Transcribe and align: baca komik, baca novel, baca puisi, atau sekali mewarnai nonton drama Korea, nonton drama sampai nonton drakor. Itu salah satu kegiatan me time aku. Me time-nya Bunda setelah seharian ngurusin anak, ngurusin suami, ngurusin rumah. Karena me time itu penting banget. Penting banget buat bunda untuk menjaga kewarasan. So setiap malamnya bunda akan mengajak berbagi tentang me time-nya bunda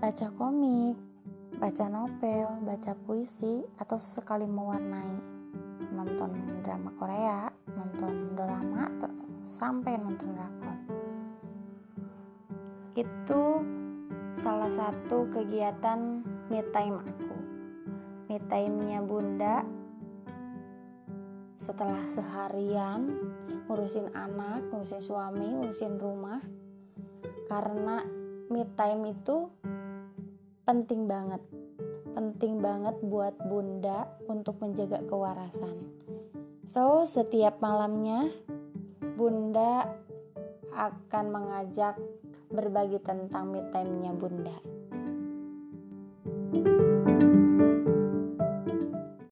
baca 0.00 0.32
komik, 0.32 0.96
baca 1.60 1.84
novel, 1.92 2.64
baca 2.64 2.96
puisi, 3.04 3.60
atau 3.76 4.00
sekali 4.00 4.48
mewarnai 4.48 5.12
nonton 5.92 6.32
drama 6.64 6.88
Korea, 6.96 7.52
nonton 7.68 8.32
drama 8.32 8.88
sampai 9.44 10.00
nonton 10.00 10.32
drakor. 10.32 10.76
Itu 12.96 13.42
salah 14.40 14.72
satu 14.72 15.28
kegiatan 15.36 16.24
me 16.48 16.60
time 16.72 16.96
aku. 17.04 17.36
Me 18.32 18.40
time-nya 18.48 19.04
Bunda 19.04 19.66
setelah 21.60 22.00
seharian 22.08 23.04
ngurusin 23.68 24.16
anak, 24.16 24.64
ngurusin 24.72 25.04
suami, 25.04 25.60
ngurusin 25.60 26.00
rumah. 26.00 26.40
Karena 27.52 28.00
me 28.48 28.62
time 28.78 29.12
itu 29.12 29.59
penting 30.70 31.10
banget. 31.10 31.42
Penting 32.14 32.62
banget 32.62 32.94
buat 33.02 33.34
bunda 33.42 34.06
untuk 34.30 34.62
menjaga 34.62 35.02
kewarasan. 35.02 35.82
So 36.62 37.02
setiap 37.10 37.58
malamnya 37.58 38.30
bunda 39.18 39.90
akan 40.70 41.24
mengajak 41.34 41.98
berbagi 42.54 43.02
tentang 43.02 43.50
me 43.50 43.66
time-nya 43.74 44.14
bunda 44.14 44.54